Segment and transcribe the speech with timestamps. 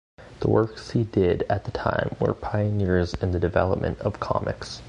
[0.39, 4.79] The works he did at that time were pioneers in the development of comics.